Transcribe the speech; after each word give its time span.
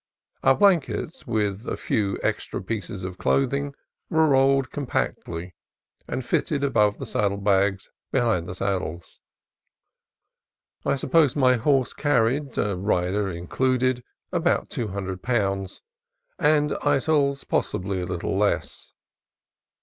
Our 0.41 0.55
blankets, 0.55 1.27
with 1.27 1.67
a 1.67 1.77
few 1.77 2.17
extra 2.23 2.59
pieces 2.59 3.03
of 3.03 3.19
clothing, 3.19 3.75
were 4.09 4.25
rolled 4.29 4.71
compactly 4.71 5.53
and 6.07 6.25
fitted 6.25 6.63
above 6.63 6.97
the 6.97 7.05
saddle 7.05 7.37
bags 7.37 7.91
behind 8.11 8.47
the 8.49 8.55
saddles. 8.55 9.19
I 10.83 10.95
suppose 10.95 11.35
my 11.35 11.55
horse 11.57 11.93
carried, 11.93 12.57
rider 12.57 13.29
included, 13.29 14.03
about 14.31 14.71
two 14.71 14.87
hundred 14.87 15.21
pounds, 15.21 15.83
and 16.39 16.71
Eytel's 16.83 17.43
possibly 17.43 18.01
a 18.01 18.07
little 18.07 18.35
less. 18.35 18.93